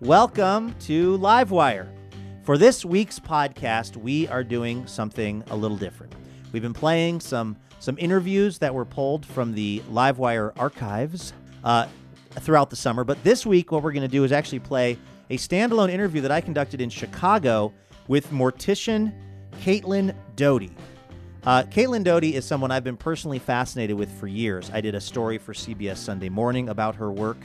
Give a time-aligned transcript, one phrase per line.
[0.00, 1.88] Welcome to Livewire.
[2.44, 6.14] For this week's podcast, we are doing something a little different.
[6.52, 11.32] We've been playing some some interviews that were pulled from the Livewire archives
[11.64, 11.88] uh,
[12.30, 13.02] throughout the summer.
[13.02, 14.96] But this week, what we're going to do is actually play
[15.30, 17.74] a standalone interview that I conducted in Chicago
[18.06, 19.12] with mortician
[19.62, 20.70] Caitlin Doughty.
[21.42, 24.70] Uh, Caitlin Doughty is someone I've been personally fascinated with for years.
[24.72, 27.38] I did a story for CBS Sunday Morning about her work.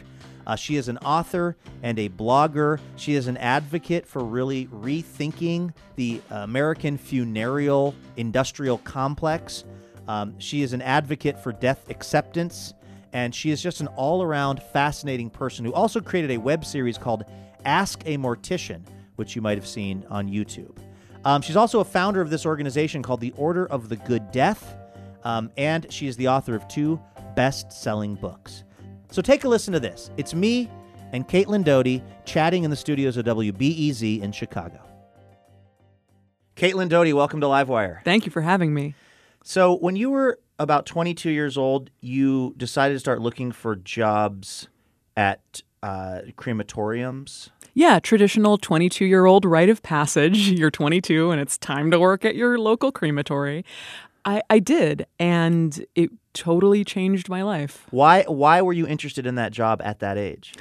[0.45, 2.79] Uh, she is an author and a blogger.
[2.95, 9.63] She is an advocate for really rethinking the American funereal industrial complex.
[10.07, 12.73] Um, she is an advocate for death acceptance,
[13.13, 16.97] and she is just an all around fascinating person who also created a web series
[16.97, 17.23] called
[17.65, 18.81] Ask a Mortician,
[19.15, 20.77] which you might have seen on YouTube.
[21.25, 24.75] Um, she's also a founder of this organization called the Order of the Good Death,
[25.23, 26.99] um, and she is the author of two
[27.33, 28.65] best selling books.
[29.13, 30.09] So take a listen to this.
[30.17, 30.71] It's me
[31.11, 34.79] and Caitlin Doughty chatting in the studios of WBEZ in Chicago.
[36.55, 38.03] Caitlin Doughty, welcome to Livewire.
[38.03, 38.95] Thank you for having me.
[39.43, 44.67] So, when you were about 22 years old, you decided to start looking for jobs
[45.15, 47.49] at uh, crematoriums.
[47.75, 50.49] Yeah, traditional 22 year old rite of passage.
[50.49, 53.63] You're 22 and it's time to work at your local crematory.
[54.25, 57.85] I, I did, and it totally changed my life.
[57.91, 60.53] Why why were you interested in that job at that age?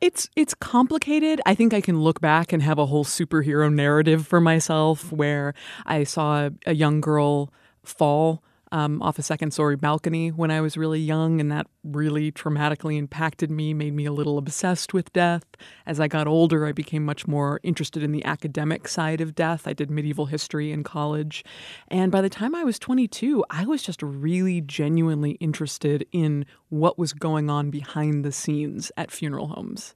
[0.00, 1.40] It's it's complicated.
[1.44, 5.54] I think I can look back and have a whole superhero narrative for myself where
[5.84, 10.76] I saw a young girl fall um, off a second story balcony when I was
[10.76, 15.44] really young, and that really traumatically impacted me, made me a little obsessed with death.
[15.86, 19.66] As I got older, I became much more interested in the academic side of death.
[19.66, 21.44] I did medieval history in college.
[21.88, 26.98] And by the time I was 22, I was just really genuinely interested in what
[26.98, 29.94] was going on behind the scenes at funeral homes.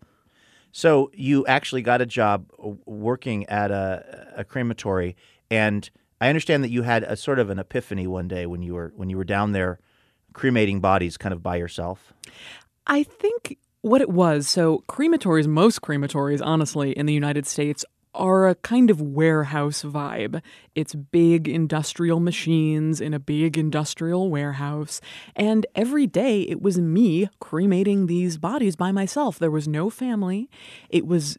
[0.73, 2.51] So you actually got a job
[2.85, 5.17] working at a, a crematory
[5.51, 5.89] and–
[6.25, 8.95] I understand that you had a sort of an epiphany one day when you were
[8.97, 9.79] when you were down there
[10.33, 12.15] cremating bodies kind of by yourself.
[12.87, 17.85] I think what it was, so crematories, most crematories, honestly, in the United States
[18.15, 20.41] are a kind of warehouse vibe.
[20.75, 25.03] It's big industrial machines in a big industrial warehouse.
[25.37, 29.39] And every day it was me cremating these bodies by myself.
[29.39, 30.49] There was no family.
[30.89, 31.39] It was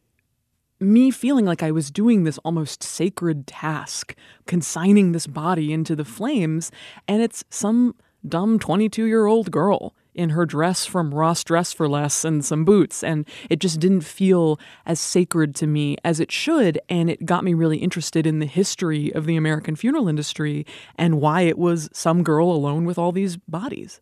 [0.80, 4.16] me feeling like I was doing this almost sacred task,
[4.46, 6.72] consigning this body into the flames,
[7.08, 7.96] and it's some
[8.28, 12.66] dumb 22 year old girl in her dress from Ross Dress for Less and some
[12.66, 13.04] boots.
[13.04, 16.80] And it just didn't feel as sacred to me as it should.
[16.90, 20.66] And it got me really interested in the history of the American funeral industry
[20.98, 24.00] and why it was some girl alone with all these bodies.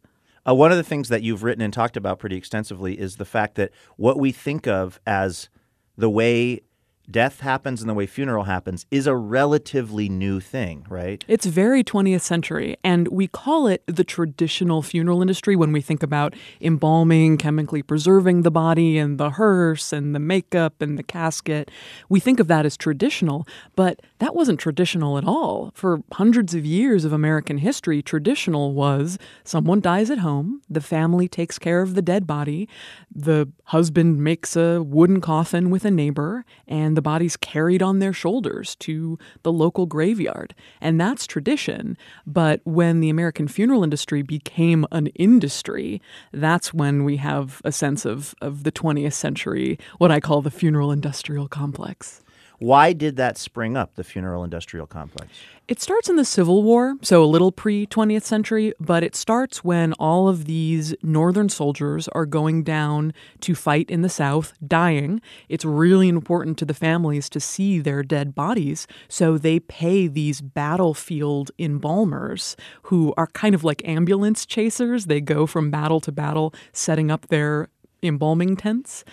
[0.48, 3.26] Uh, one of the things that you've written and talked about pretty extensively is the
[3.26, 5.50] fact that what we think of as
[5.98, 6.62] the way
[7.10, 11.24] death happens and the way funeral happens is a relatively new thing, right?
[11.28, 12.78] It's very 20th century.
[12.84, 18.44] And we call it the traditional funeral industry when we think about embalming, chemically preserving
[18.44, 21.70] the body, and the hearse, and the makeup, and the casket.
[22.10, 25.72] We think of that as traditional, but that wasn't traditional at all.
[25.74, 31.28] For hundreds of years of American history, traditional was someone dies at home, the family
[31.28, 32.70] takes care of the dead body,
[33.14, 37.98] the husband makes a wooden coffin with a neighbor, and and the bodies carried on
[37.98, 40.54] their shoulders to the local graveyard.
[40.80, 41.98] And that's tradition.
[42.28, 48.06] But when the American funeral industry became an industry, that's when we have a sense
[48.06, 52.22] of, of the 20th century, what I call the funeral industrial complex.
[52.64, 55.28] Why did that spring up, the funeral industrial complex?
[55.68, 59.66] It starts in the Civil War, so a little pre 20th century, but it starts
[59.66, 65.20] when all of these Northern soldiers are going down to fight in the South, dying.
[65.50, 70.40] It's really important to the families to see their dead bodies, so they pay these
[70.40, 75.08] battlefield embalmers who are kind of like ambulance chasers.
[75.08, 77.68] They go from battle to battle, setting up their
[78.04, 79.04] embalming tents,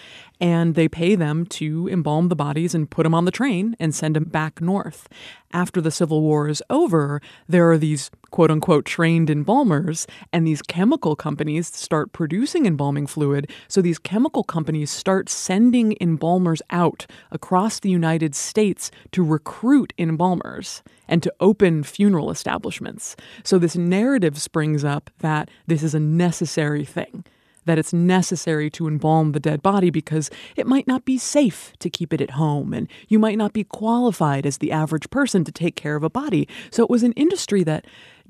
[0.40, 3.94] and they pay them to embalm the bodies and put them on the train and
[3.94, 5.08] send them back north.
[5.52, 10.62] After the Civil War is over, there are these quote unquote trained embalmers, and these
[10.62, 13.50] chemical companies start producing embalming fluid.
[13.68, 20.82] So these chemical companies start sending embalmers out across the United States to recruit embalmers
[21.08, 23.16] and to open funeral establishments.
[23.42, 27.24] So this narrative springs up that this is a necessary thing
[27.70, 31.88] that it's necessary to embalm the dead body because it might not be safe to
[31.88, 35.52] keep it at home and you might not be qualified as the average person to
[35.52, 36.48] take care of a body.
[36.72, 37.86] So it was an industry that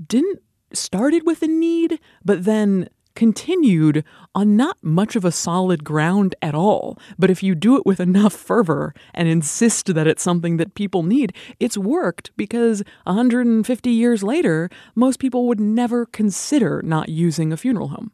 [0.06, 0.42] didn't
[0.74, 4.04] started with a need but then continued
[4.34, 6.98] on not much of a solid ground at all.
[7.18, 11.02] But if you do it with enough fervor and insist that it's something that people
[11.02, 17.56] need, it's worked because 150 years later, most people would never consider not using a
[17.56, 18.12] funeral home.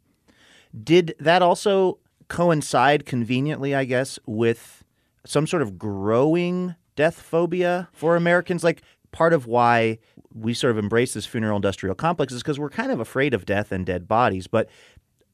[0.83, 4.85] Did that also coincide conveniently, I guess, with
[5.25, 8.63] some sort of growing death phobia for Americans?
[8.65, 8.83] Like,
[9.13, 9.99] part of why
[10.35, 13.47] we sort of embrace this funeral industrial complex is because we're kind of afraid of
[13.47, 14.47] death and dead bodies.
[14.47, 14.69] But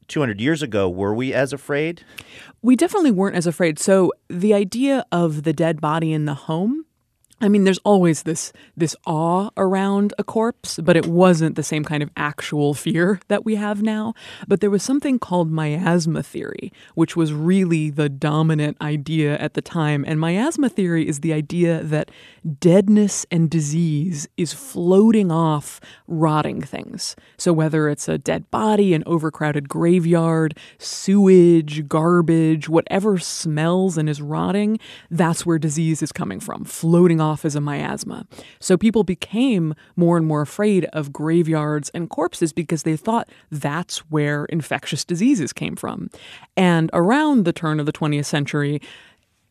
[0.07, 2.03] 200 years ago, were we as afraid?
[2.61, 3.79] We definitely weren't as afraid.
[3.79, 6.85] So, the idea of the dead body in the home
[7.41, 11.83] I mean, there's always this this awe around a corpse, but it wasn't the same
[11.83, 14.13] kind of actual fear that we have now.
[14.47, 19.61] But there was something called miasma theory, which was really the dominant idea at the
[19.61, 20.05] time.
[20.07, 22.11] And miasma theory is the idea that
[22.59, 27.15] deadness and disease is floating off rotting things.
[27.37, 34.21] So whether it's a dead body, an overcrowded graveyard, sewage, garbage, whatever smells and is
[34.21, 38.27] rotting, that's where disease is coming from, floating off as a miasma.
[38.59, 43.99] So people became more and more afraid of graveyards and corpses because they thought that's
[44.11, 46.09] where infectious diseases came from.
[46.57, 48.81] And around the turn of the 20th century,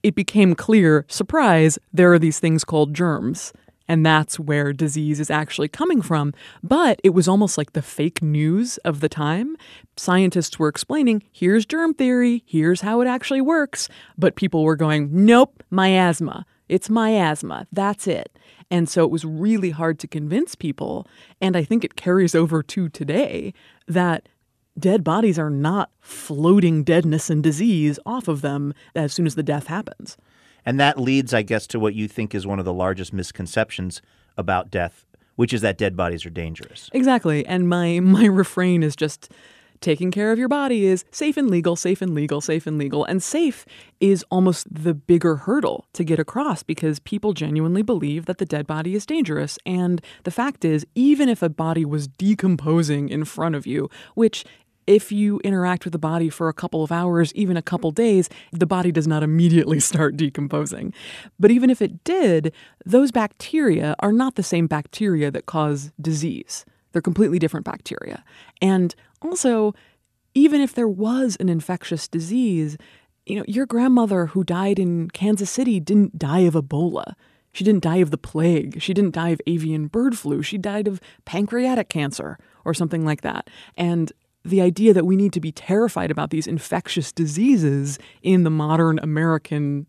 [0.03, 3.53] it became clear surprise, there are these things called germs
[3.89, 6.33] and that's where disease is actually coming from.
[6.63, 9.57] But it was almost like the fake news of the time.
[9.97, 13.89] Scientists were explaining, here's germ theory, here's how it actually works.
[14.17, 16.47] But people were going, nope, miasma.
[16.73, 17.67] It's miasma.
[17.71, 18.39] That's it.
[18.71, 21.07] And so it was really hard to convince people.
[21.39, 23.53] And I think it carries over to today
[23.87, 24.27] that
[24.79, 29.43] dead bodies are not floating deadness and disease off of them as soon as the
[29.43, 30.17] death happens.
[30.65, 34.01] And that leads, I guess, to what you think is one of the largest misconceptions
[34.39, 35.05] about death,
[35.37, 36.89] which is that dead bodies are dangerous.
[36.95, 37.45] Exactly.
[37.45, 39.31] And my my refrain is just
[39.83, 43.05] taking care of your body is safe and legal, safe and legal, safe and legal.
[43.05, 43.67] And safe
[44.01, 48.67] is almost the bigger hurdle to get across because people genuinely believe that the dead
[48.67, 49.59] body is dangerous.
[49.67, 54.45] And the fact is, even if a body was decomposing in front of you, which
[54.87, 58.29] if you interact with the body for a couple of hours, even a couple days,
[58.53, 60.93] the body does not immediately start decomposing.
[61.39, 62.53] But even if it did,
[62.85, 66.65] those bacteria are not the same bacteria that cause disease.
[66.93, 68.25] They're completely different bacteria.
[68.61, 69.75] And also,
[70.35, 72.77] even if there was an infectious disease,
[73.27, 77.15] you know, your grandmother who died in Kansas City didn't die of Ebola.
[77.53, 78.81] She didn't die of the plague.
[78.81, 80.43] She didn't die of avian bird flu.
[80.43, 83.51] She died of pancreatic cancer or something like that.
[83.77, 84.11] And
[84.45, 88.99] the idea that we need to be terrified about these infectious diseases in the modern
[89.03, 89.87] American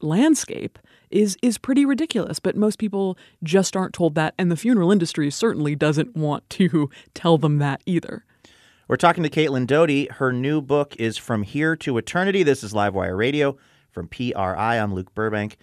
[0.00, 0.78] landscape
[1.10, 5.28] is is pretty ridiculous but most people just aren't told that and the funeral industry
[5.28, 8.24] certainly doesn't want to tell them that either
[8.88, 10.06] we're talking to Caitlin Doughty.
[10.06, 12.42] Her new book is From Here to Eternity.
[12.42, 13.58] This is Livewire Radio
[13.90, 14.78] from PRI.
[14.78, 15.58] I'm Luke Burbank.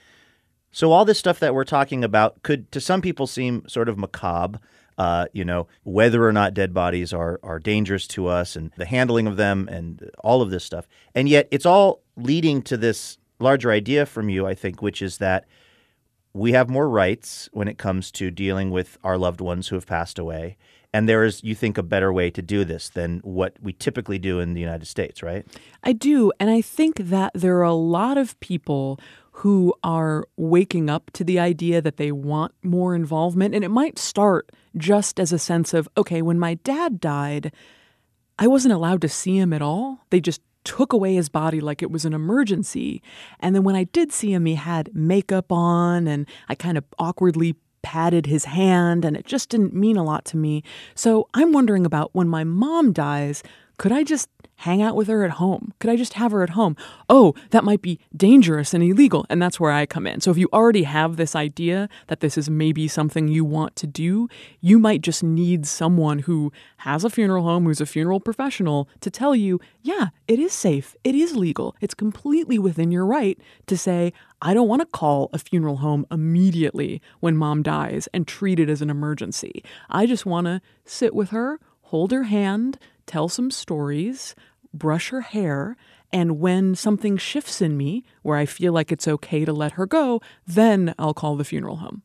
[0.72, 3.98] So, all this stuff that we're talking about could, to some people, seem sort of
[3.98, 4.60] macabre.
[4.98, 8.86] Uh, you know, whether or not dead bodies are, are dangerous to us and the
[8.86, 10.88] handling of them and all of this stuff.
[11.13, 15.17] And yet, it's all leading to this larger idea from you, I think, which is
[15.17, 15.46] that
[16.34, 19.88] we have more rights when it comes to dealing with our loved ones who have
[19.88, 20.58] passed away.
[20.95, 24.17] And there is, you think, a better way to do this than what we typically
[24.17, 25.45] do in the United States, right?
[25.83, 26.31] I do.
[26.39, 28.97] And I think that there are a lot of people
[29.43, 33.53] who are waking up to the idea that they want more involvement.
[33.53, 37.51] And it might start just as a sense of, okay, when my dad died,
[38.39, 40.05] I wasn't allowed to see him at all.
[40.11, 43.03] They just took away his body like it was an emergency.
[43.41, 46.85] And then when I did see him, he had makeup on, and I kind of
[46.97, 50.63] awkwardly patted his hand, and it just didn't mean a lot to me.
[50.96, 53.44] So I'm wondering about when my mom dies,
[53.77, 54.29] could I just
[54.60, 55.74] hang out with her at home?
[55.79, 56.77] Could I just have her at home?
[57.10, 59.25] Oh, that might be dangerous and illegal.
[59.29, 60.22] And that's where I come in.
[60.22, 63.88] So if you already have this idea that this is maybe something you want to
[63.88, 64.29] do,
[64.62, 69.10] you might just need someone who has a funeral home, who's a funeral professional, to
[69.10, 70.96] tell you, yeah, it is safe.
[71.03, 71.75] It is legal.
[71.82, 76.05] It's completely within your right to say, I don't want to call a funeral home
[76.10, 79.63] immediately when mom dies and treat it as an emergency.
[79.89, 84.35] I just want to sit with her, hold her hand, tell some stories,
[84.74, 85.77] brush her hair,
[86.12, 89.85] and when something shifts in me where I feel like it's okay to let her
[89.85, 92.03] go, then I'll call the funeral home.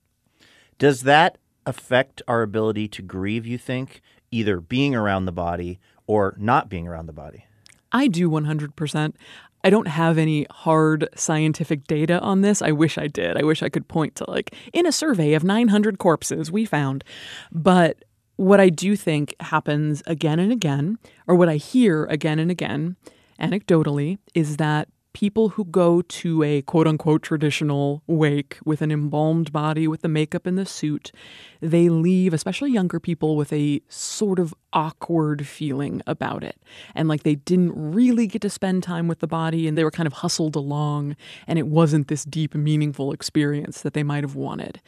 [0.79, 6.35] Does that affect our ability to grieve, you think, either being around the body or
[6.39, 7.45] not being around the body?
[7.93, 9.15] I do 100%.
[9.63, 12.63] I don't have any hard scientific data on this.
[12.63, 13.37] I wish I did.
[13.37, 17.05] I wish I could point to, like, in a survey of 900 corpses, we found.
[17.53, 18.05] But
[18.41, 22.97] what I do think happens again and again, or what I hear again and again,
[23.39, 29.53] anecdotally, is that people who go to a quote unquote traditional wake with an embalmed
[29.53, 31.13] body with the makeup and the suit,
[31.61, 36.57] they leave, especially younger people, with a sort of awkward feeling about it.
[36.95, 39.91] And like they didn't really get to spend time with the body and they were
[39.91, 41.15] kind of hustled along,
[41.47, 44.81] and it wasn't this deep, meaningful experience that they might have wanted.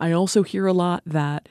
[0.00, 1.48] I also hear a lot that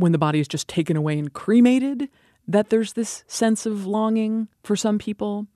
[0.00, 2.08] when the body is just taken away and cremated,
[2.48, 5.46] that there's this sense of longing for some people.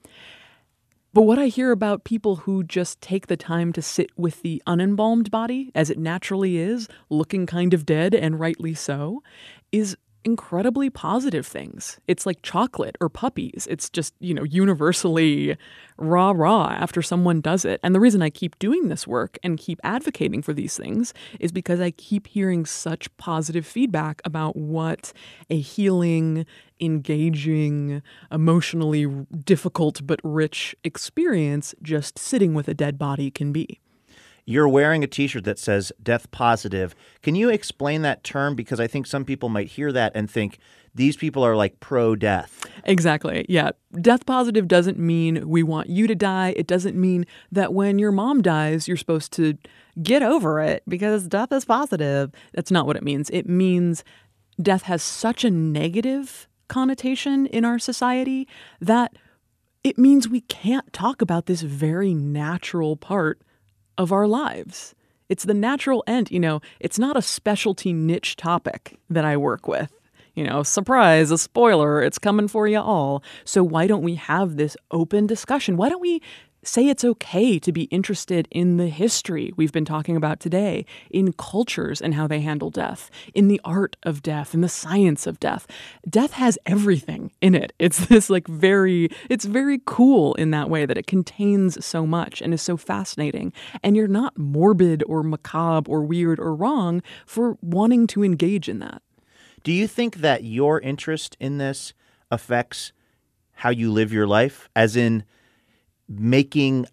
[1.12, 4.60] But what I hear about people who just take the time to sit with the
[4.66, 9.22] unembalmed body as it naturally is, looking kind of dead and rightly so,
[9.70, 11.98] is incredibly positive things.
[12.08, 13.66] It's like chocolate or puppies.
[13.70, 15.56] It's just, you know, universally
[15.96, 17.80] rah rah after someone does it.
[17.82, 21.52] And the reason I keep doing this work and keep advocating for these things is
[21.52, 25.12] because I keep hearing such positive feedback about what
[25.50, 26.46] a healing,
[26.80, 28.02] engaging,
[28.32, 29.06] emotionally
[29.44, 33.80] difficult but rich experience just sitting with a dead body can be.
[34.46, 36.94] You're wearing a t shirt that says death positive.
[37.22, 38.54] Can you explain that term?
[38.54, 40.58] Because I think some people might hear that and think
[40.94, 42.64] these people are like pro death.
[42.84, 43.44] Exactly.
[43.48, 43.70] Yeah.
[44.00, 46.54] Death positive doesn't mean we want you to die.
[46.56, 49.56] It doesn't mean that when your mom dies, you're supposed to
[50.02, 52.30] get over it because death is positive.
[52.52, 53.30] That's not what it means.
[53.30, 54.04] It means
[54.60, 58.46] death has such a negative connotation in our society
[58.80, 59.16] that
[59.82, 63.40] it means we can't talk about this very natural part
[63.98, 64.94] of our lives.
[65.28, 66.30] It's the natural end.
[66.30, 69.92] You know, it's not a specialty niche topic that I work with.
[70.34, 73.22] You know, surprise, a spoiler, it's coming for you all.
[73.44, 75.76] So why don't we have this open discussion?
[75.76, 76.20] Why don't we
[76.66, 81.32] say it's okay to be interested in the history we've been talking about today, in
[81.32, 85.40] cultures and how they handle death, in the art of death, in the science of
[85.40, 85.66] death.
[86.08, 87.72] Death has everything in it.
[87.78, 92.40] It's this like very, it's very cool in that way that it contains so much
[92.40, 93.52] and is so fascinating.
[93.82, 98.78] And you're not morbid or macabre or weird or wrong for wanting to engage in
[98.80, 99.02] that.
[99.62, 101.94] Do you think that your interest in this
[102.30, 102.92] affects
[103.54, 104.68] how you live your life?
[104.76, 105.24] As in,
[106.08, 106.86] making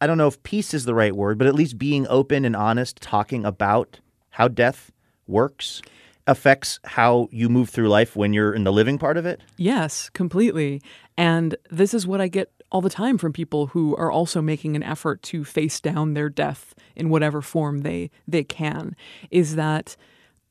[0.00, 2.54] I don't know if peace is the right word, but at least being open and
[2.54, 3.98] honest, talking about
[4.30, 4.92] how death
[5.26, 5.82] works
[6.28, 9.40] affects how you move through life when you're in the living part of it?
[9.56, 10.80] Yes, completely.
[11.16, 14.76] And this is what I get all the time from people who are also making
[14.76, 18.94] an effort to face down their death in whatever form they they can
[19.30, 19.96] is that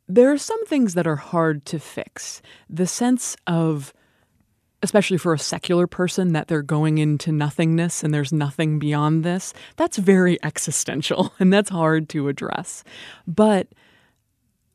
[0.08, 2.42] there are some things that are hard to fix.
[2.70, 3.94] The sense of
[4.84, 9.54] especially for a secular person, that they're going into nothingness and there's nothing beyond this,
[9.76, 12.84] that's very existential and that's hard to address.
[13.28, 13.68] But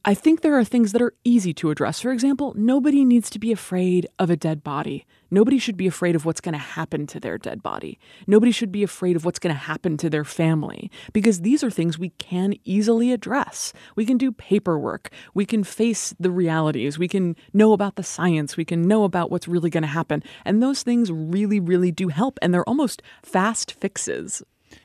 [0.05, 2.01] I think there are things that are easy to address.
[2.01, 5.07] For example, nobody needs to be afraid of a dead body.
[5.31, 8.01] Nobody should be afraid of what's going to happen to their dead body.
[8.27, 11.71] Nobody should be afraid of what's going to happen to their family because these are
[11.71, 13.73] things we can easily address.
[13.95, 15.11] We can do paperwork.
[15.35, 16.99] We can face the realities.
[16.99, 18.57] We can know about the science.
[18.57, 20.25] We can know about what's really going to happen.
[20.45, 22.41] And those things really, really do help.
[22.43, 24.43] And they're almost fast fixes.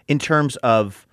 [0.08, 1.07] In terms of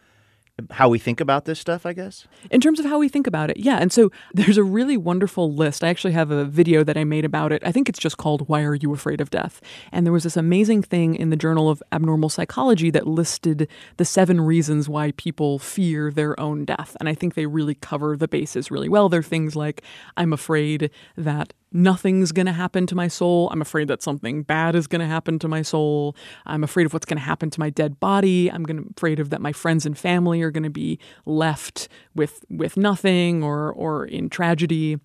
[0.71, 2.27] how we think about this stuff, I guess?
[2.51, 3.79] In terms of how we think about it, yeah.
[3.79, 5.83] And so there's a really wonderful list.
[5.83, 7.63] I actually have a video that I made about it.
[7.65, 9.61] I think it's just called Why Are You Afraid of Death?
[9.91, 14.05] And there was this amazing thing in the Journal of Abnormal Psychology that listed the
[14.05, 16.97] seven reasons why people fear their own death.
[17.01, 19.09] And I think they really cover the bases really well.
[19.09, 19.83] There are things like
[20.17, 23.50] I'm afraid that nothing's going to happen to my soul.
[23.50, 26.16] I'm afraid that something bad is going to happen to my soul.
[26.47, 28.50] I'm afraid of what's going to happen to my dead body.
[28.50, 32.45] I'm to afraid of that my friends and family are going to be left with
[32.49, 34.99] with nothing or or in tragedy.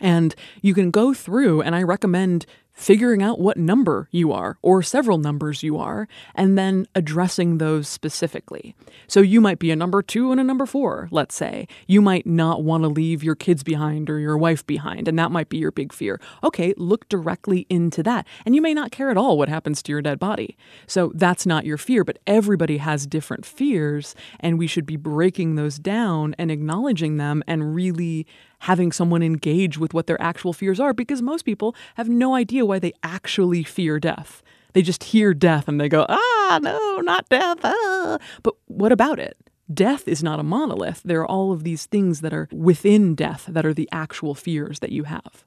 [0.00, 4.82] And you can go through and I recommend figuring out what number you are or
[4.82, 8.74] several numbers you are, and then addressing those specifically.
[9.06, 11.68] So you might be a number two and a number four, let's say.
[11.86, 15.30] You might not want to leave your kids behind or your wife behind, and that
[15.30, 16.20] might be your big fear.
[16.42, 18.26] Okay, look directly into that.
[18.44, 20.56] And you may not care at all what happens to your dead body.
[20.86, 25.54] So that's not your fear, but everybody has different fears, and we should be breaking
[25.54, 28.26] those down and acknowledging them and really
[28.64, 32.63] having someone engage with what their actual fears are because most people have no idea
[32.64, 34.42] why they actually fear death.
[34.72, 37.58] They just hear death and they go, ah, no, not death.
[37.62, 38.18] Ah.
[38.42, 39.36] But what about it?
[39.72, 41.00] Death is not a monolith.
[41.04, 44.80] There are all of these things that are within death that are the actual fears
[44.80, 45.44] that you have.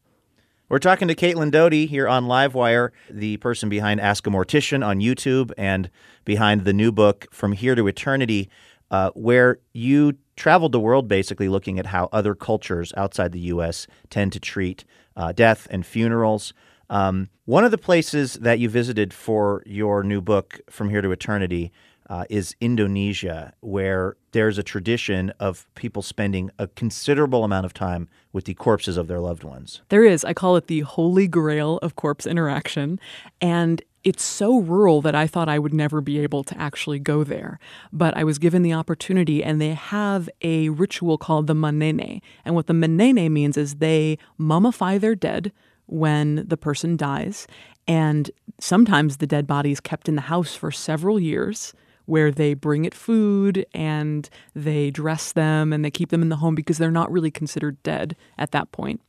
[0.69, 4.99] We're talking to Caitlin Doughty here on Livewire, the person behind Ask a Mortician on
[4.99, 5.89] YouTube and
[6.25, 8.49] behind the new book From Here to Eternity,
[8.91, 13.87] uh, where you traveled the world basically looking at how other cultures outside the U.S.
[14.09, 14.83] tend to treat
[15.15, 16.53] uh, death and funerals.
[16.89, 21.11] Um, one of the places that you visited for your new book, From Here to
[21.11, 21.71] Eternity,
[22.09, 28.07] uh, is Indonesia, where there's a tradition of people spending a considerable amount of time
[28.31, 29.81] with the corpses of their loved ones.
[29.89, 30.23] There is.
[30.23, 32.99] I call it the holy grail of corpse interaction.
[33.41, 37.25] And it's so rural that I thought I would never be able to actually go
[37.25, 37.59] there.
[37.91, 42.21] But I was given the opportunity, and they have a ritual called the manene.
[42.45, 45.51] And what the manene means is they mummify their dead
[45.87, 47.47] when the person dies.
[47.87, 48.29] And
[48.59, 51.73] sometimes the dead body is kept in the house for several years
[52.05, 56.37] where they bring it food and they dress them and they keep them in the
[56.37, 59.01] home because they're not really considered dead at that point.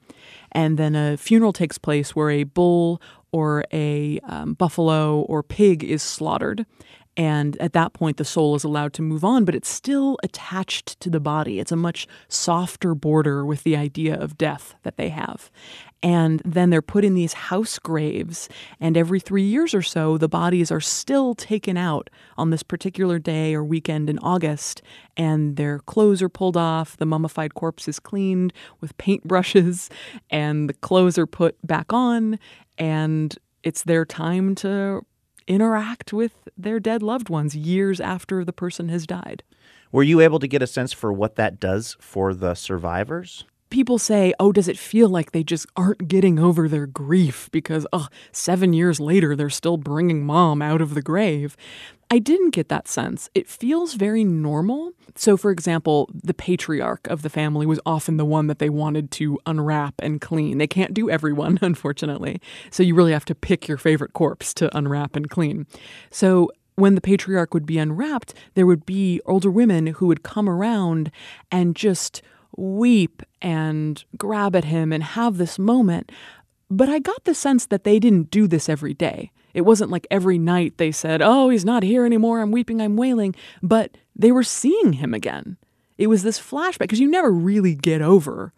[0.53, 5.85] And then a funeral takes place where a bull or a um, buffalo or pig
[5.85, 6.67] is slaughtered.
[7.19, 11.01] And at that point, the soul is allowed to move on, but it's still attached
[11.01, 11.59] to the body.
[11.59, 15.51] It's a much softer border with the idea of death that they have.
[16.01, 18.49] And then they're put in these house graves.
[18.79, 23.19] And every three years or so, the bodies are still taken out on this particular
[23.19, 24.81] day or weekend in August.
[25.17, 26.97] And their clothes are pulled off.
[26.99, 29.91] The mummified corpse is cleaned with paintbrushes.
[30.31, 32.39] And the clothes are put back on.
[32.79, 35.05] And it's their time to
[35.49, 39.43] interact with their dead loved ones years after the person has died.
[39.91, 43.45] Were you able to get a sense for what that does for the survivors?
[43.71, 47.87] people say, oh, does it feel like they just aren't getting over their grief because,
[47.93, 51.57] oh, seven years later, they're still bringing mom out of the grave?
[52.11, 53.29] I didn't get that sense.
[53.35, 54.93] It feels very normal.
[55.15, 59.11] So, for example, the patriarch of the family was often the one that they wanted
[59.13, 60.57] to unwrap and clean.
[60.57, 62.41] They can't do everyone, unfortunately.
[62.71, 65.67] So, you really have to pick your favorite corpse to unwrap and clean.
[66.11, 70.49] So, when the patriarch would be unwrapped, there would be older women who would come
[70.49, 71.11] around
[71.51, 72.23] and just
[72.57, 76.11] weep and grab at him and have this moment.
[76.71, 79.33] But I got the sense that they didn't do this every day.
[79.55, 82.41] It wasn't like every night they said, Oh, he's not here anymore.
[82.41, 83.35] I'm weeping, I'm wailing.
[83.63, 85.57] But they were seeing him again.
[85.97, 88.53] It was this flashback because you never really get over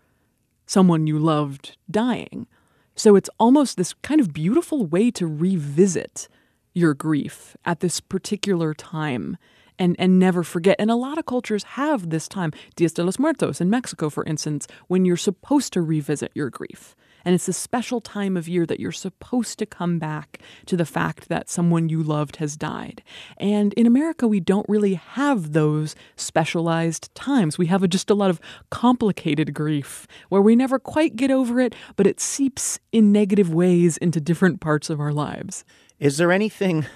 [0.66, 2.46] someone you loved dying.
[2.94, 6.28] So it's almost this kind of beautiful way to revisit
[6.74, 9.36] your grief at this particular time
[9.78, 10.76] and, and never forget.
[10.78, 14.24] And a lot of cultures have this time, Dias de los Muertos in Mexico, for
[14.24, 16.94] instance, when you're supposed to revisit your grief.
[17.24, 20.84] And it's a special time of year that you're supposed to come back to the
[20.84, 23.02] fact that someone you loved has died.
[23.36, 27.58] And in America, we don't really have those specialized times.
[27.58, 31.60] We have a, just a lot of complicated grief where we never quite get over
[31.60, 35.64] it, but it seeps in negative ways into different parts of our lives.
[35.98, 36.86] Is there anything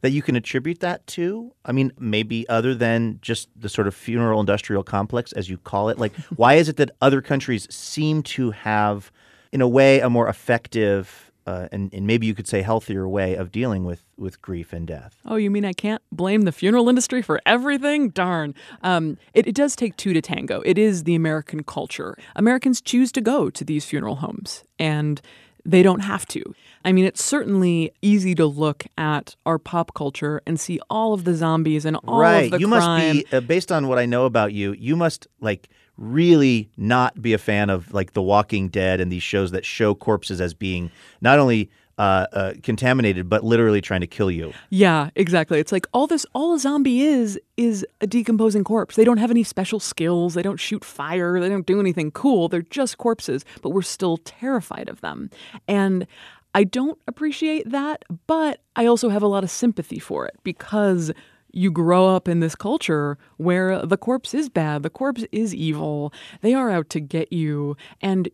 [0.00, 1.52] that you can attribute that to?
[1.64, 5.88] I mean, maybe other than just the sort of funeral industrial complex, as you call
[5.88, 5.98] it.
[5.98, 9.10] Like, why is it that other countries seem to have,
[9.56, 13.34] in a way, a more effective uh, and, and maybe you could say healthier way
[13.36, 15.20] of dealing with, with grief and death.
[15.24, 18.10] Oh, you mean I can't blame the funeral industry for everything?
[18.10, 18.52] Darn.
[18.82, 20.60] Um, it, it does take two to tango.
[20.66, 22.18] It is the American culture.
[22.34, 25.22] Americans choose to go to these funeral homes, and
[25.64, 26.42] they don't have to.
[26.84, 31.22] I mean, it's certainly easy to look at our pop culture and see all of
[31.22, 32.46] the zombies and all right.
[32.46, 33.16] of the you crime.
[33.16, 34.72] must be uh, based on what I know about you.
[34.72, 39.22] You must like really not be a fan of like The Walking Dead and these
[39.22, 44.06] shows that show corpses as being not only uh, uh, contaminated but literally trying to
[44.06, 44.52] kill you.
[44.68, 45.58] Yeah, exactly.
[45.58, 48.96] It's like all this all a zombie is is a decomposing corpse.
[48.96, 50.34] They don't have any special skills.
[50.34, 51.40] They don't shoot fire.
[51.40, 52.48] They don't do anything cool.
[52.48, 55.30] They're just corpses, but we're still terrified of them.
[55.66, 56.06] And
[56.54, 61.12] I don't appreciate that, but I also have a lot of sympathy for it because
[61.56, 66.12] you grow up in this culture where the corpse is bad, the corpse is evil.
[66.42, 68.28] They are out to get you and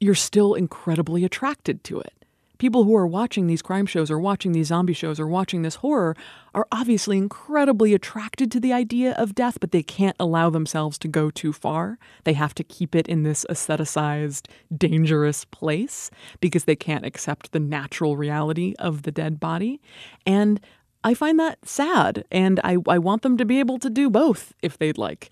[0.00, 2.24] you're still incredibly attracted to it
[2.58, 5.76] people who are watching these crime shows or watching these zombie shows or watching this
[5.76, 6.16] horror
[6.54, 11.08] are obviously incredibly attracted to the idea of death, but they can't allow themselves to
[11.08, 11.98] go too far.
[12.24, 17.60] They have to keep it in this aestheticized, dangerous place because they can't accept the
[17.60, 19.80] natural reality of the dead body.
[20.24, 20.60] And
[21.06, 24.54] I find that sad, and I, I want them to be able to do both
[24.62, 25.30] if they'd like.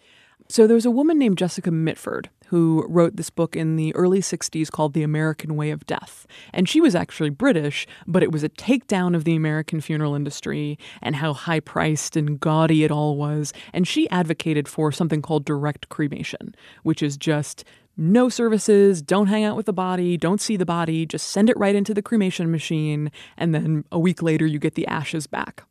[0.48, 4.70] So there's a woman named Jessica Mitford who wrote this book in the early 60s
[4.70, 6.26] called The American Way of Death.
[6.52, 10.78] And she was actually British, but it was a takedown of the American funeral industry
[11.00, 13.54] and how high priced and gaudy it all was.
[13.72, 17.64] And she advocated for something called direct cremation, which is just
[17.96, 21.56] no services, don't hang out with the body, don't see the body, just send it
[21.56, 25.64] right into the cremation machine, and then a week later you get the ashes back.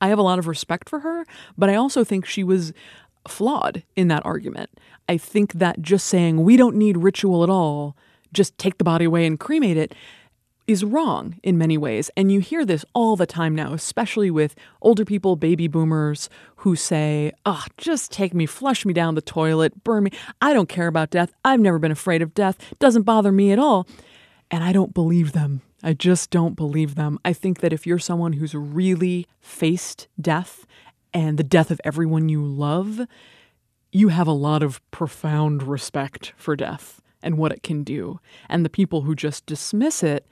[0.00, 1.26] I have a lot of respect for her,
[1.58, 2.72] but I also think she was
[3.28, 4.70] flawed in that argument.
[5.08, 7.96] I think that just saying we don't need ritual at all,
[8.32, 9.94] just take the body away and cremate it,
[10.70, 12.10] is wrong in many ways.
[12.16, 16.76] And you hear this all the time now, especially with older people, baby boomers, who
[16.76, 20.10] say, oh, just take me, flush me down the toilet, burn me.
[20.40, 21.32] I don't care about death.
[21.44, 22.56] I've never been afraid of death.
[22.70, 23.86] It doesn't bother me at all.
[24.50, 25.62] And I don't believe them.
[25.82, 27.18] I just don't believe them.
[27.24, 30.66] I think that if you're someone who's really faced death
[31.14, 33.00] and the death of everyone you love,
[33.90, 38.20] you have a lot of profound respect for death and what it can do.
[38.48, 40.26] And the people who just dismiss it,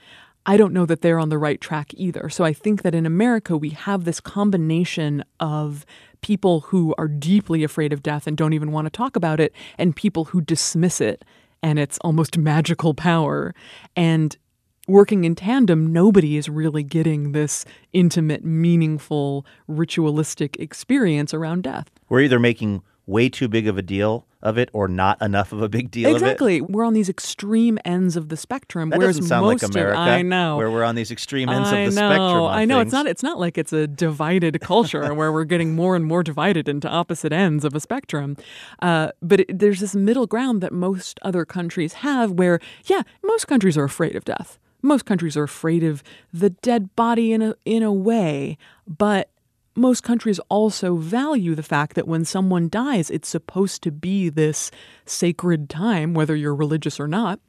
[0.48, 2.30] I don't know that they're on the right track either.
[2.30, 5.84] So I think that in America, we have this combination of
[6.22, 9.52] people who are deeply afraid of death and don't even want to talk about it,
[9.76, 11.22] and people who dismiss it
[11.62, 13.54] and its almost magical power.
[13.94, 14.38] And
[14.86, 21.90] working in tandem, nobody is really getting this intimate, meaningful, ritualistic experience around death.
[22.08, 25.62] We're either making way too big of a deal of it or not enough of
[25.62, 26.24] a big deal of it.
[26.24, 26.60] exactly.
[26.60, 28.90] We're on these extreme ends of the spectrum.
[28.90, 29.98] That whereas doesn't sound most like America.
[29.98, 30.56] Of, I know.
[30.58, 32.44] Where we're on these extreme ends I of the know, spectrum.
[32.44, 32.80] I know.
[32.80, 33.06] It's not.
[33.06, 36.88] It's not like it's a divided culture where we're getting more and more divided into
[36.88, 38.36] opposite ends of a spectrum.
[38.80, 43.48] Uh, but it, there's this middle ground that most other countries have, where yeah, most
[43.48, 44.58] countries are afraid of death.
[44.82, 49.30] Most countries are afraid of the dead body in a in a way, but
[49.78, 54.70] most countries also value the fact that when someone dies, it's supposed to be this
[55.06, 57.40] sacred time, whether you're religious or not.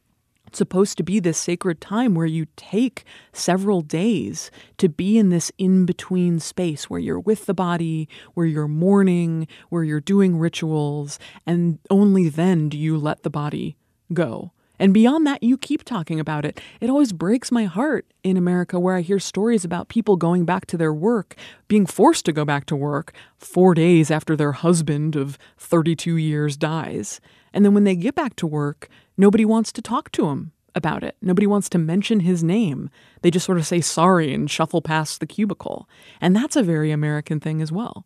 [0.48, 5.30] It's supposed to be this sacred time where you take several days to be in
[5.30, 10.39] this in between space where you're with the body, where you're mourning, where you're doing
[10.39, 13.78] rituals, and only then do you let the body
[14.12, 14.52] go.
[14.80, 16.62] And beyond that, you keep talking about it.
[16.80, 20.65] It always breaks my heart in America where I hear stories about people going back
[20.68, 21.36] to their work,
[21.68, 26.56] being forced to go back to work four days after their husband of 32 years
[26.58, 27.20] dies.
[27.54, 31.04] And then when they get back to work, nobody wants to talk to them about
[31.04, 31.18] it.
[31.22, 32.89] Nobody wants to mention his name.
[33.22, 35.89] They just sort of say sorry and shuffle past the cubicle.
[36.22, 38.06] And that's a very American thing as well.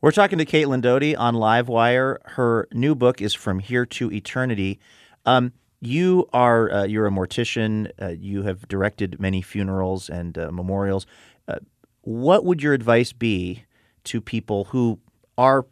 [0.00, 2.16] We're talking to Caitlin Doughty on Livewire.
[2.24, 4.80] Her new book is From Here to Eternity.
[5.26, 7.90] Um, you are uh, you're a mortician.
[8.00, 11.06] Uh, you have directed many funerals and uh, memorials.
[11.48, 11.56] Uh,
[12.02, 13.64] what would your advice be
[14.04, 14.98] to people who
[15.36, 15.66] are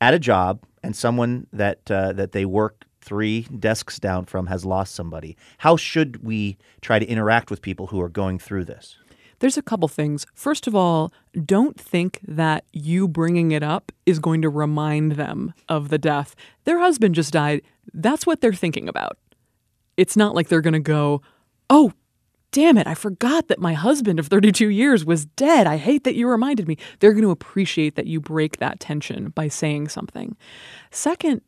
[0.00, 4.64] at a job and someone that uh, that they work three desks down from has
[4.64, 5.36] lost somebody?
[5.58, 8.96] How should we try to interact with people who are going through this?
[9.40, 10.24] There's a couple things.
[10.34, 11.12] First of all,
[11.44, 16.36] don't think that you bringing it up is going to remind them of the death.
[16.62, 17.62] Their husband just died.
[17.92, 19.18] That's what they're thinking about
[19.96, 21.22] it's not like they're going to go,
[21.70, 21.92] oh,
[22.50, 25.66] damn it, I forgot that my husband of 32 years was dead.
[25.66, 26.76] I hate that you reminded me.
[27.00, 30.36] They're going to appreciate that you break that tension by saying something.
[30.90, 31.40] Second,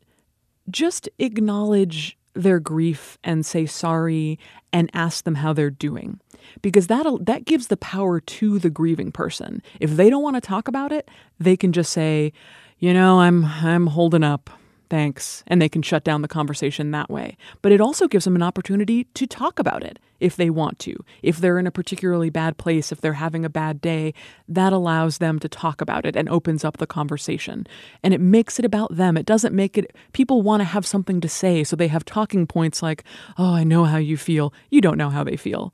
[0.69, 4.39] just acknowledge their grief and say sorry
[4.73, 6.19] and ask them how they're doing
[6.61, 9.61] because that that gives the power to the grieving person.
[9.79, 12.33] If they don't want to talk about it, they can just say,
[12.77, 14.49] "You know, I'm I'm holding up.
[14.89, 15.43] Thanks.
[15.47, 17.37] And they can shut down the conversation that way.
[17.61, 20.95] But it also gives them an opportunity to talk about it if they want to.
[21.21, 24.13] If they're in a particularly bad place, if they're having a bad day,
[24.47, 27.67] that allows them to talk about it and opens up the conversation.
[28.01, 29.17] And it makes it about them.
[29.17, 31.63] It doesn't make it, people want to have something to say.
[31.63, 33.03] So they have talking points like,
[33.37, 34.53] oh, I know how you feel.
[34.69, 35.73] You don't know how they feel.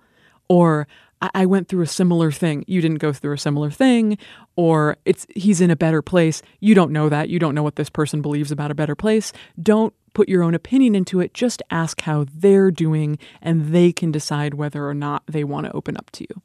[0.49, 0.87] Or,
[1.21, 2.63] I went through a similar thing.
[2.67, 4.17] You didn't go through a similar thing,
[4.55, 6.41] or it's he's in a better place.
[6.59, 7.29] You don't know that.
[7.29, 9.31] You don't know what this person believes about a better place.
[9.61, 11.33] Don't put your own opinion into it.
[11.33, 15.71] Just ask how they're doing, and they can decide whether or not they want to
[15.73, 16.41] open up to you.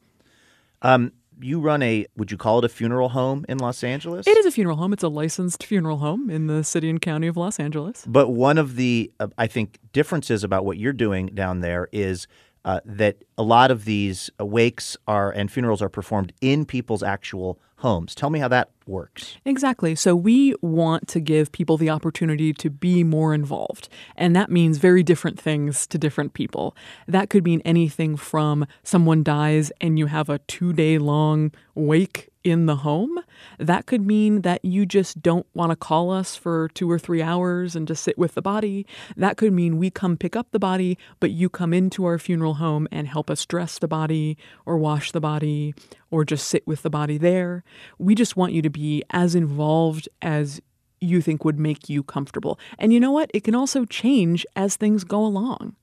[0.83, 4.27] Um, you run a would you call it a funeral home in Los Angeles?
[4.27, 4.93] It is a funeral home.
[4.93, 8.05] It's a licensed funeral home in the city and county of Los Angeles.
[8.07, 12.27] But one of the uh, I think differences about what you're doing down there is
[12.67, 17.61] uh, that a lot of these wakes are and funerals are performed in people's actual
[17.79, 18.15] homes.
[18.15, 19.37] Tell me how that works.
[19.45, 19.95] Exactly.
[19.95, 23.89] So we want to give people the opportunity to be more involved.
[24.17, 26.77] And that means very different things to different people.
[27.07, 32.31] That could mean anything from someone dies and you have a two day long wake
[32.47, 33.19] in the home.
[33.59, 37.21] That could mean that you just don't want to call us for two or three
[37.21, 38.87] hours and just sit with the body.
[39.17, 42.55] That could mean we come pick up the body, but you come into our funeral
[42.55, 45.75] home and help us dress the body or wash the body
[46.09, 47.65] or just sit with the body there.
[47.99, 50.61] We just want you to be as involved as
[51.01, 52.59] you think would make you comfortable.
[52.79, 53.31] And you know what?
[53.35, 55.77] It can also change as things go along.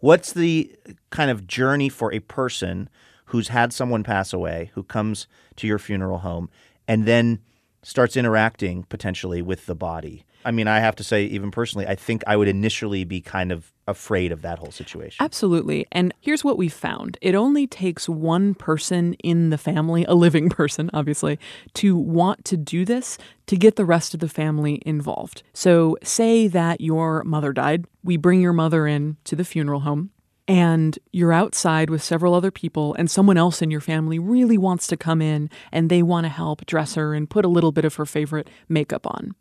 [0.00, 0.74] What's the
[1.10, 2.88] kind of journey for a person
[3.26, 5.26] who's had someone pass away, who comes
[5.56, 6.50] to your funeral home,
[6.88, 7.40] and then
[7.82, 10.24] starts interacting potentially with the body.
[10.44, 13.52] I mean, I have to say, even personally, I think I would initially be kind
[13.52, 15.22] of afraid of that whole situation.
[15.22, 15.86] Absolutely.
[15.92, 20.48] And here's what we found it only takes one person in the family, a living
[20.60, 21.38] person, obviously,
[21.74, 25.42] to want to do this to get the rest of the family involved.
[25.52, 30.10] So, say that your mother died, we bring your mother in to the funeral home
[30.50, 34.88] and you're outside with several other people, and someone else in your family really wants
[34.88, 37.84] to come in and they want to help dress her and put a little bit
[37.84, 39.36] of her favorite makeup on.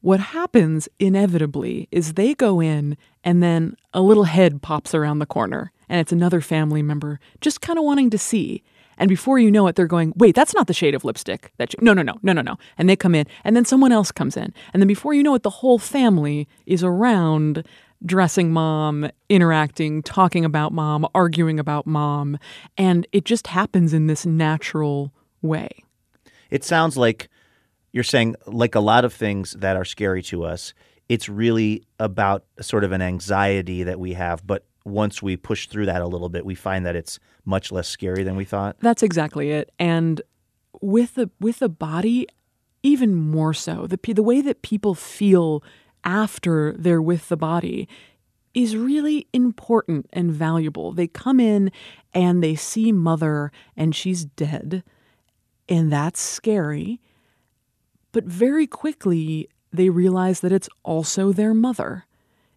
[0.00, 5.26] What happens inevitably is they go in, and then a little head pops around the
[5.26, 8.62] corner, and it's another family member just kind of wanting to see.
[8.96, 11.52] And before you know it, they're going, wait, that's not the shade of lipstick.
[11.58, 12.56] That you- no, no, no, no, no, no.
[12.76, 14.52] And they come in, and then someone else comes in.
[14.72, 17.64] And then before you know it, the whole family is around
[18.04, 22.38] dressing mom, interacting, talking about mom, arguing about mom.
[22.76, 25.68] And it just happens in this natural way.
[26.50, 27.28] It sounds like
[27.92, 30.74] you're saying, like a lot of things that are scary to us,
[31.08, 34.46] it's really about sort of an anxiety that we have.
[34.46, 37.88] But once we push through that a little bit, we find that it's much less
[37.88, 38.76] scary than we thought.
[38.80, 39.72] That's exactly it.
[39.78, 40.20] And
[40.80, 42.26] with the with the body,
[42.82, 43.86] even more so.
[43.86, 45.62] The the way that people feel
[46.04, 47.88] after they're with the body
[48.54, 50.92] is really important and valuable.
[50.92, 51.70] They come in
[52.14, 54.82] and they see mother and she's dead,
[55.68, 57.00] and that's scary.
[58.12, 62.04] But very quickly, they realize that it's also their mother.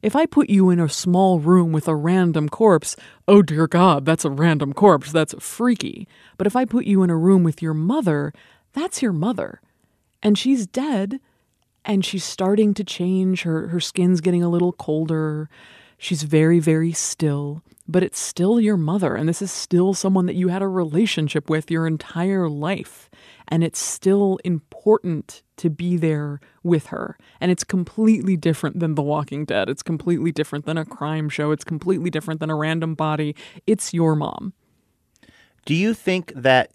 [0.01, 2.95] If I put you in a small room with a random corpse,
[3.27, 6.07] oh dear God, that's a random corpse, that's freaky.
[6.37, 8.33] But if I put you in a room with your mother,
[8.73, 9.61] that's your mother.
[10.23, 11.19] And she's dead,
[11.85, 13.43] and she's starting to change.
[13.43, 15.49] Her her skin's getting a little colder.
[15.97, 20.35] She's very very still, but it's still your mother and this is still someone that
[20.35, 23.07] you had a relationship with your entire life.
[23.51, 27.17] And it's still important to be there with her.
[27.39, 29.69] And it's completely different than The Walking Dead.
[29.69, 31.51] It's completely different than a crime show.
[31.51, 33.35] It's completely different than a random body.
[33.67, 34.53] It's your mom.
[35.65, 36.71] Do you think that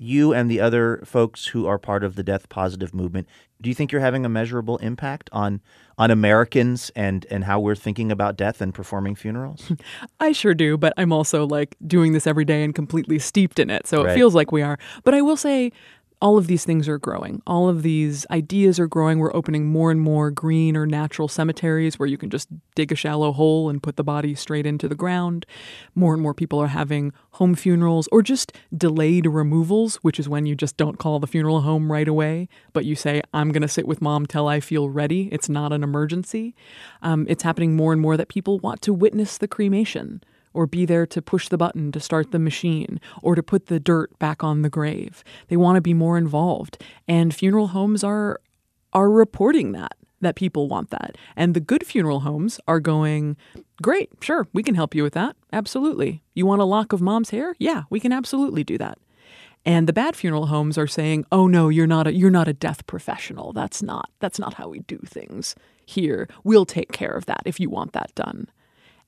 [0.00, 3.28] you and the other folks who are part of the death positive movement,
[3.60, 5.60] do you think you're having a measurable impact on
[5.98, 9.70] on Americans and and how we're thinking about death and performing funerals?
[10.20, 13.68] I sure do, but I'm also like doing this every day and completely steeped in
[13.68, 13.86] it.
[13.86, 14.12] So Right.
[14.12, 14.78] it feels like we are.
[15.04, 15.70] But I will say
[16.20, 17.40] all of these things are growing.
[17.46, 19.18] All of these ideas are growing.
[19.18, 22.94] We're opening more and more green or natural cemeteries where you can just dig a
[22.94, 25.46] shallow hole and put the body straight into the ground.
[25.94, 30.44] More and more people are having home funerals or just delayed removals, which is when
[30.44, 33.68] you just don't call the funeral home right away, but you say, I'm going to
[33.68, 35.30] sit with mom till I feel ready.
[35.32, 36.54] It's not an emergency.
[37.00, 40.84] Um, it's happening more and more that people want to witness the cremation or be
[40.84, 44.42] there to push the button to start the machine or to put the dirt back
[44.42, 45.22] on the grave.
[45.48, 46.82] They want to be more involved.
[47.06, 48.40] And funeral homes are
[48.92, 51.16] are reporting that that people want that.
[51.34, 53.36] And the good funeral homes are going,
[53.80, 55.36] "Great, sure, we can help you with that.
[55.52, 56.22] Absolutely.
[56.34, 57.54] You want a lock of mom's hair?
[57.58, 58.98] Yeah, we can absolutely do that."
[59.64, 62.52] And the bad funeral homes are saying, "Oh no, you're not a you're not a
[62.52, 63.52] death professional.
[63.52, 65.54] That's not that's not how we do things
[65.86, 66.28] here.
[66.44, 68.48] We'll take care of that if you want that done."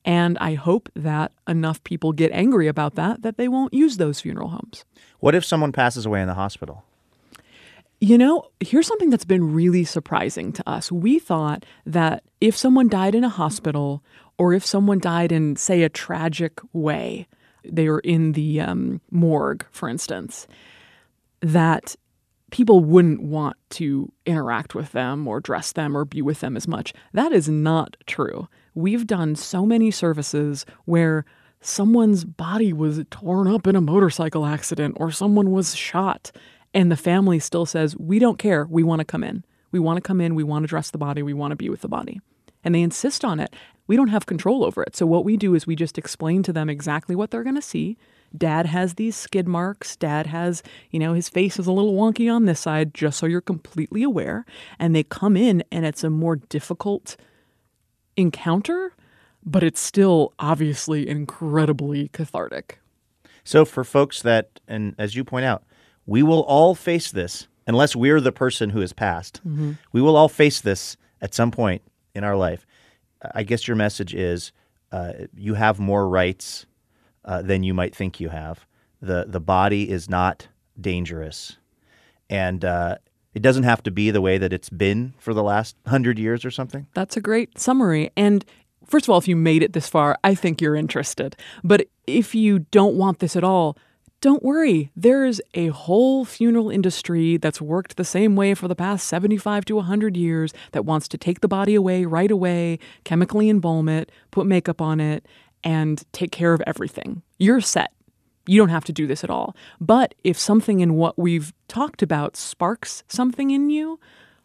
[0.05, 4.19] And I hope that enough people get angry about that that they won't use those
[4.21, 4.85] funeral homes.
[5.19, 6.83] What if someone passes away in the hospital?
[8.01, 10.91] You know, here's something that's been really surprising to us.
[10.91, 14.03] We thought that if someone died in a hospital
[14.37, 17.27] or if someone died in, say, a tragic way,
[17.63, 20.47] they were in the um, morgue, for instance,
[21.39, 21.95] that
[22.51, 26.67] people wouldn't want to interact with them or dress them or be with them as
[26.67, 26.93] much.
[27.13, 28.49] That is not true.
[28.75, 31.25] We've done so many services where
[31.61, 36.31] someone's body was torn up in a motorcycle accident or someone was shot
[36.73, 38.65] and the family still says, We don't care.
[38.65, 39.45] We want to come in.
[39.71, 40.35] We want to come in.
[40.35, 41.23] We want to dress the body.
[41.23, 42.19] We want to be with the body.
[42.63, 43.53] And they insist on it.
[43.87, 44.95] We don't have control over it.
[44.95, 47.61] So, what we do is we just explain to them exactly what they're going to
[47.61, 47.97] see.
[48.35, 49.95] Dad has these skid marks.
[49.95, 53.25] Dad has, you know, his face is a little wonky on this side, just so
[53.25, 54.45] you're completely aware.
[54.79, 57.17] And they come in, and it's a more difficult
[58.15, 58.93] encounter,
[59.45, 62.79] but it's still obviously incredibly cathartic.
[63.43, 65.63] So, for folks that, and as you point out,
[66.05, 69.41] we will all face this unless we're the person who has passed.
[69.47, 69.73] Mm-hmm.
[69.91, 71.81] We will all face this at some point
[72.13, 72.65] in our life.
[73.33, 74.51] I guess your message is
[74.91, 76.65] uh, you have more rights
[77.25, 78.65] uh, than you might think you have.
[79.01, 80.47] the The body is not
[80.79, 81.57] dangerous,
[82.29, 82.97] and uh,
[83.33, 86.45] it doesn't have to be the way that it's been for the last hundred years
[86.45, 86.87] or something.
[86.93, 88.11] That's a great summary.
[88.15, 88.45] And
[88.85, 91.35] first of all, if you made it this far, I think you're interested.
[91.63, 93.77] But if you don't want this at all,
[94.21, 99.05] don't worry, there's a whole funeral industry that's worked the same way for the past
[99.07, 103.89] 75 to 100 years that wants to take the body away right away, chemically embalm
[103.89, 105.25] it, put makeup on it,
[105.61, 107.21] and take care of everything.
[107.37, 107.92] You're set.
[108.45, 109.55] You don't have to do this at all.
[109.79, 113.99] But if something in what we've talked about sparks something in you,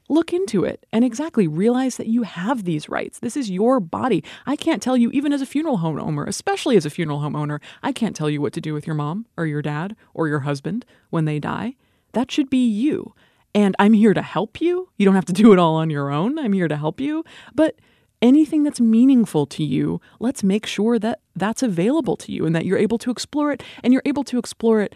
[0.08, 3.18] look into it and exactly realize that you have these rights.
[3.18, 4.24] This is your body.
[4.46, 7.36] I can't tell you, even as a funeral home owner, especially as a funeral home
[7.36, 10.28] owner, I can't tell you what to do with your mom or your dad or
[10.28, 11.76] your husband when they die.
[12.12, 13.14] That should be you.
[13.54, 14.88] And I'm here to help you.
[14.96, 16.38] You don't have to do it all on your own.
[16.38, 17.24] I'm here to help you.
[17.54, 17.76] But
[18.22, 22.64] anything that's meaningful to you, let's make sure that that's available to you and that
[22.64, 24.94] you're able to explore it and you're able to explore it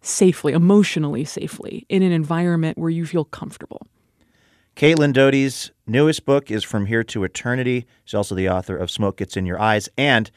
[0.00, 3.86] safely, emotionally safely, in an environment where you feel comfortable.
[4.76, 7.86] Caitlin Doughty's newest book is From Here to Eternity.
[8.04, 10.30] She's also the author of Smoke Gets in Your Eyes and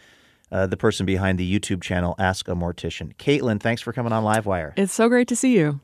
[0.52, 3.16] uh, the person behind the YouTube channel Ask a Mortician.
[3.16, 4.74] Caitlin, thanks for coming on Livewire.
[4.78, 5.80] It's so great to see you.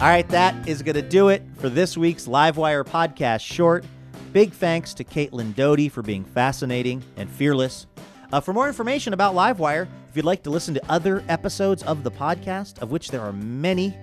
[0.00, 3.84] All right, that is going to do it for this week's Livewire podcast short.
[4.32, 7.86] Big thanks to Caitlin Doughty for being fascinating and fearless.
[8.32, 12.02] Uh, for more information about Livewire, if you'd like to listen to other episodes of
[12.02, 13.96] the podcast, of which there are many,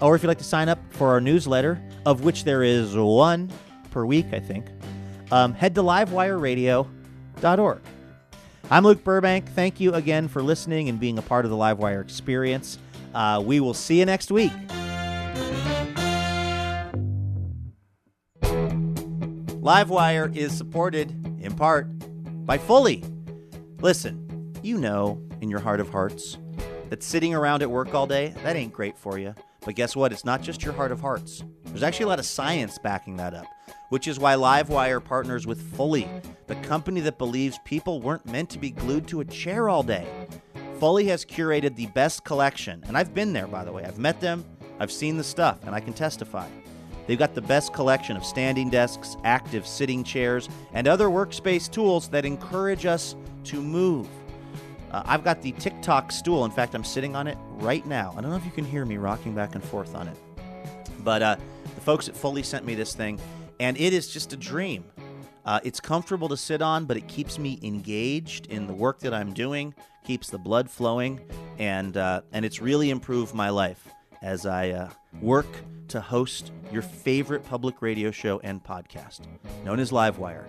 [0.00, 3.50] or if you'd like to sign up for our newsletter, of which there is one
[3.90, 4.66] per week, I think,
[5.30, 7.80] um, head to livewireradio.org.
[8.70, 9.48] I'm Luke Burbank.
[9.50, 12.78] Thank you again for listening and being a part of the Livewire experience.
[13.14, 14.52] Uh, we will see you next week.
[19.62, 21.86] Livewire is supported in part
[22.44, 23.04] by Fully.
[23.78, 26.36] Listen, you know in your heart of hearts
[26.90, 29.36] that sitting around at work all day, that ain't great for you.
[29.64, 30.10] But guess what?
[30.10, 31.44] It's not just your heart of hearts.
[31.66, 33.46] There's actually a lot of science backing that up,
[33.90, 36.08] which is why Livewire partners with Fully,
[36.48, 40.08] the company that believes people weren't meant to be glued to a chair all day.
[40.80, 43.84] Fully has curated the best collection, and I've been there, by the way.
[43.84, 44.44] I've met them,
[44.80, 46.48] I've seen the stuff, and I can testify.
[47.12, 52.08] They've got the best collection of standing desks, active sitting chairs, and other workspace tools
[52.08, 54.08] that encourage us to move.
[54.90, 56.46] Uh, I've got the TikTok stool.
[56.46, 58.14] In fact, I'm sitting on it right now.
[58.16, 60.16] I don't know if you can hear me rocking back and forth on it.
[61.04, 61.36] But uh,
[61.74, 63.20] the folks at Fully sent me this thing,
[63.60, 64.82] and it is just a dream.
[65.44, 69.12] Uh, it's comfortable to sit on, but it keeps me engaged in the work that
[69.12, 71.20] I'm doing, keeps the blood flowing,
[71.58, 73.86] and uh, and it's really improved my life
[74.22, 74.88] as I uh,
[75.20, 75.46] work
[75.88, 79.20] to host your favorite public radio show and podcast,
[79.64, 80.46] known as Livewire.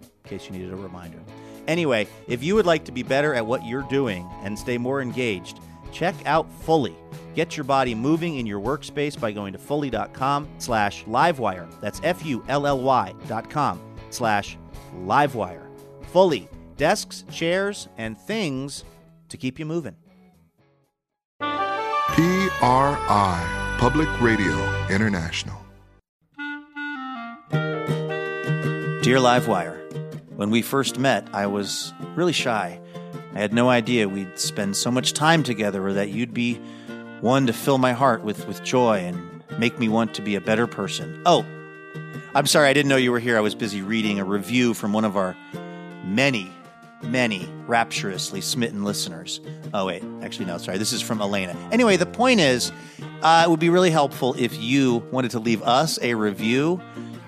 [0.00, 1.18] In case you needed a reminder.
[1.66, 5.00] Anyway, if you would like to be better at what you're doing and stay more
[5.00, 5.60] engaged,
[5.92, 6.94] check out Fully.
[7.34, 11.68] Get your body moving in your workspace by going to fully.com slash livewire.
[11.80, 14.56] That's F-U-L-L-Y dot com slash
[15.00, 15.66] livewire.
[16.06, 16.48] Fully.
[16.76, 18.84] Desks, chairs, and things
[19.28, 19.96] to keep you moving.
[21.40, 22.30] PRI,
[23.78, 25.60] Public Radio International.
[29.02, 29.76] Dear Livewire,
[30.36, 32.80] when we first met, I was really shy.
[33.34, 36.54] I had no idea we'd spend so much time together or that you'd be
[37.20, 40.40] one to fill my heart with, with joy and make me want to be a
[40.40, 41.20] better person.
[41.26, 41.44] Oh,
[42.34, 43.36] I'm sorry, I didn't know you were here.
[43.36, 45.36] I was busy reading a review from one of our
[46.04, 46.50] many,
[47.02, 49.40] many rapturously smitten listeners.
[49.72, 50.78] Oh, wait, actually, no, sorry.
[50.78, 51.56] This is from Elena.
[51.72, 52.72] Anyway, the point is,
[53.22, 56.80] uh, it would be really helpful if you wanted to leave us a review.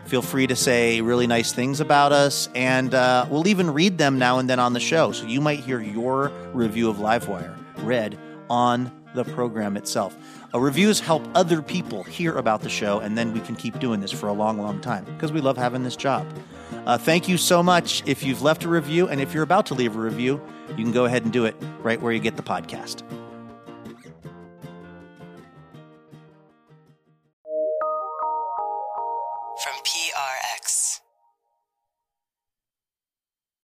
[0.06, 4.18] Feel free to say really nice things about us, and uh, we'll even read them
[4.18, 5.10] now and then on the show.
[5.12, 10.16] So you might hear your review of Livewire read on the program itself.
[10.54, 14.00] Uh, reviews help other people hear about the show, and then we can keep doing
[14.00, 16.24] this for a long, long time because we love having this job.
[16.86, 19.74] Uh, thank you so much if you've left a review, and if you're about to
[19.74, 20.40] leave a review,
[20.70, 23.02] you can go ahead and do it right where you get the podcast.